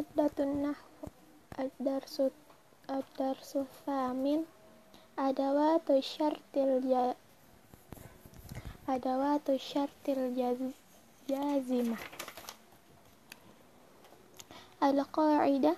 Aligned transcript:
Madatun 0.00 0.64
nahwu 0.64 1.12
Ad-darsu 1.60 2.32
Ad-darsu 2.88 3.68
thamin 3.84 4.48
Adawatu 5.20 6.00
syartil 6.00 6.80
ja 6.88 7.12
Adawatu 8.88 9.60
syartil 9.60 10.32
jaz 10.32 10.56
jazimah 11.28 12.00
Al-qa'idah 14.80 15.76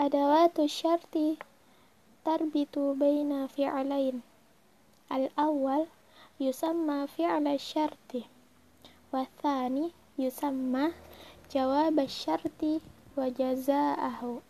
Adawatu 0.00 0.64
syarti 0.72 1.36
tarbitu 2.24 2.96
baina 2.96 3.44
fi'alain 3.44 4.24
Al-awwal 5.12 5.84
yusamma 6.40 7.04
fi'la 7.12 7.60
syarti 7.60 8.24
Wathani 9.12 9.92
yusamma 10.16 10.96
jawab 11.52 11.96
syarti 12.08 12.80
wa 13.16 13.30
jazaahu. 13.30 14.42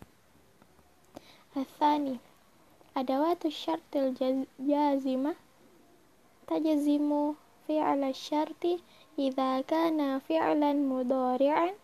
Athani 1.55 2.19
Adawatu 2.95 3.49
syartil 3.51 4.13
jazimah 4.59 5.37
Tajzimu 6.47 7.35
fi'la 7.65 8.13
syarti 8.13 8.83
Idza 9.19 9.63
kana 9.67 10.23
fi'lan 10.23 10.87
mudari'an 10.87 11.75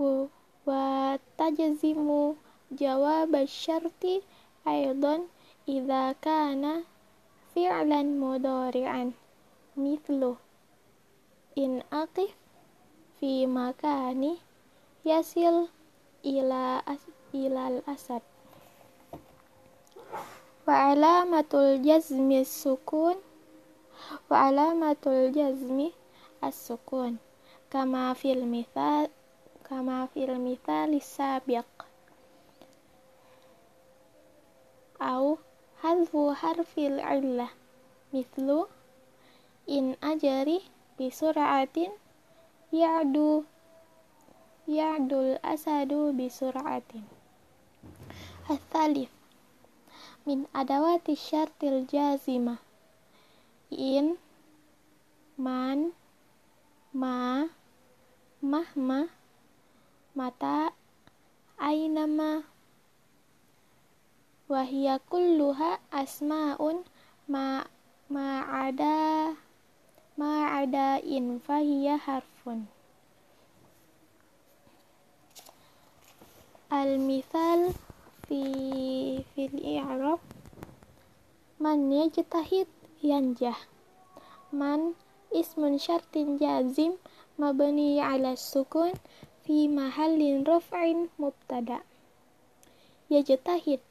wa 0.00 1.18
tajzimu 1.36 2.40
jawab 2.72 3.32
syarti 3.44 4.24
aidan 4.64 5.28
idza 5.68 6.16
kana 6.24 6.88
fi'lan 7.52 8.16
mudari'an 8.16 9.12
mithlu 9.76 10.40
in 11.62 11.84
aqif 11.92 12.32
fi 13.20 13.44
makani 13.44 14.40
yasil 15.04 15.68
ila 16.24 16.80
as 16.88 17.04
ilal 17.36 17.84
asad. 17.84 18.24
Wa 20.64 20.96
alamatul 20.96 21.84
jazmi 21.84 22.40
sukun 22.48 23.20
wa 24.32 24.48
alamatul 24.48 25.28
jazmi 25.36 25.92
as-sukun. 26.40 27.20
Kama 27.68 28.16
fil 28.16 28.48
mithal 28.48 29.12
kama 29.68 30.08
fil 30.10 30.40
mithal 30.40 30.96
sabiq. 30.98 31.68
Au 34.96 35.36
hadfu 35.84 36.32
harfil 36.32 36.98
illah 36.98 37.52
mithlu 38.10 38.66
in 39.68 39.94
ajari 40.02 40.64
bi 40.98 41.12
sur'atin 41.14 41.94
ya'du 42.70 43.44
ya'dul 44.66 45.38
asadu 45.42 46.14
bi 46.14 46.30
sur'atin. 46.30 47.02
Al-thalith 48.50 49.10
min 50.26 50.46
adawati 50.54 51.18
syartil 51.18 51.86
jazimah 51.90 52.62
in 53.70 54.18
man 55.38 55.94
ma 56.92 57.46
mahma 58.42 59.08
mata 60.12 60.74
ainama 61.56 62.42
wahia 64.50 64.98
kulluha 65.06 65.78
asma'un 65.94 66.82
ma 67.30 67.62
ma'ada 68.10 69.38
ma'ada 70.18 70.98
in 71.00 71.38
fahiya 71.38 71.96
al-mithal 76.70 77.74
fi 78.24 78.40
fil 79.34 79.54
i'rab 79.76 80.20
man 81.60 81.92
yajtahid 81.92 82.68
yanjah 83.04 83.58
man 84.60 84.80
ismun 85.40 85.76
syartin 85.76 86.40
jazim 86.40 86.96
mabni 87.36 88.00
ala 88.00 88.32
sukun 88.38 88.96
fi 89.44 89.68
mahallin 89.68 90.40
raf'in 90.48 91.12
mubtada 91.20 91.78
yajtahid 93.12 93.82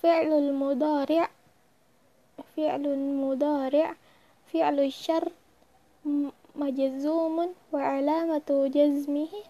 fi'lul 0.00 0.50
mudari' 0.60 1.28
fi'lun 2.54 3.02
mudari' 3.20 3.92
fi'lu 4.48 4.84
syar 4.88 5.24
majzumun 6.54 7.50
wa 7.72 7.80
alamatu 7.96 8.68
jazmihi 8.68 9.42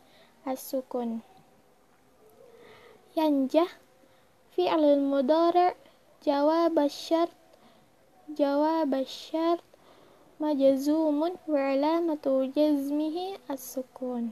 as-sukun 0.47 1.21
yanjah 3.19 3.71
fi'lul 4.55 5.03
mudari' 5.11 5.75
jawab 6.23 6.79
syart 6.87 7.35
jawab 8.39 8.93
syart 9.07 9.63
majzumun 10.39 11.35
wa 11.47 11.61
alamatu 11.75 12.47
jazmihi 12.55 13.39
as-sukun 13.53 14.31